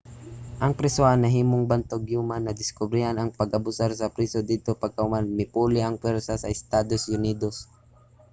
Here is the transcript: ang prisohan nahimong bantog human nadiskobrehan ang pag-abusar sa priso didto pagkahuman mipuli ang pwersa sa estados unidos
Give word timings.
ang 0.63 0.73
prisohan 0.79 1.19
nahimong 1.21 1.63
bantog 1.71 2.01
human 2.13 2.41
nadiskobrehan 2.45 3.17
ang 3.17 3.29
pag-abusar 3.39 3.91
sa 3.95 4.11
priso 4.15 4.39
didto 4.49 4.71
pagkahuman 4.83 5.25
mipuli 5.39 5.79
ang 5.83 5.95
pwersa 6.03 6.33
sa 6.39 6.51
estados 6.57 7.03
unidos 7.17 7.55